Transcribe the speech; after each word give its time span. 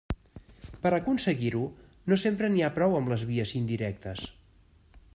Per 0.85 0.91
a 0.93 0.99
aconseguir-ho, 1.01 1.61
no 2.13 2.19
sempre 2.23 2.51
n'hi 2.55 2.65
ha 2.69 2.73
prou 2.81 2.99
amb 3.01 3.15
les 3.15 3.27
vies 3.33 3.57
indirectes. 3.63 4.29